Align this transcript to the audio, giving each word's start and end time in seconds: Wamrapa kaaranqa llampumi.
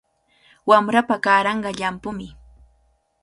Wamrapa 0.69 1.15
kaaranqa 1.25 1.69
llampumi. 1.77 2.27